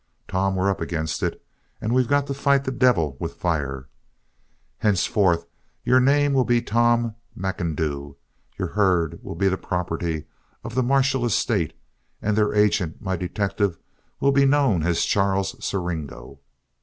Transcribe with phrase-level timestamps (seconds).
[0.27, 1.45] Tom, we're up against it,
[1.79, 3.87] and we've got to fight the devil with fire.
[4.79, 5.45] Henceforth
[5.83, 8.15] your name will be Tom McIndoo,
[8.57, 10.25] your herd will be the property
[10.63, 11.73] of the Marshall estate,
[12.19, 13.77] and their agent, my detective,
[14.19, 16.39] will be known as Charles Siringo.